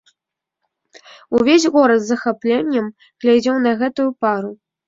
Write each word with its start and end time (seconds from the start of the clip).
Увесь 1.39 1.69
горад 1.77 1.99
з 2.05 2.09
захапленнем 2.13 2.91
глядзеў 3.21 3.55
на 3.69 3.79
гэтую 3.83 4.09
пару. 4.27 4.51